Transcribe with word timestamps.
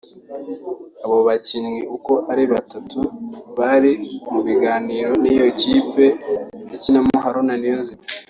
Aba 1.05 1.17
bakinnyi 1.27 1.81
uko 1.95 2.13
ari 2.31 2.43
batatu 2.53 2.99
bari 3.57 3.91
mu 4.31 4.39
biganiro 4.47 5.11
n’iyo 5.23 5.47
kipe 5.59 6.05
ikinamo 6.75 7.11
Haruna 7.25 7.53
Niyonzima 7.59 8.03